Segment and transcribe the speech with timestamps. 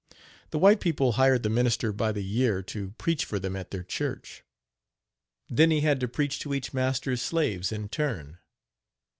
[0.49, 3.83] The white people hired the minister by the year to preach for them at their
[3.83, 4.43] church.
[5.47, 8.39] Then he had to preach to each master's slaves in turn.